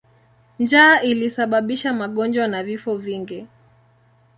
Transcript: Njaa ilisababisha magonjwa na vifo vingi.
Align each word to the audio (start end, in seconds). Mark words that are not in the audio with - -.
Njaa 0.59 1.01
ilisababisha 1.01 1.93
magonjwa 1.93 2.47
na 2.47 2.63
vifo 2.63 2.97
vingi. 2.97 3.47